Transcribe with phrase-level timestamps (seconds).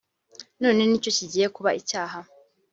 [0.61, 2.19] none ni cyo kigiye kuba icyaha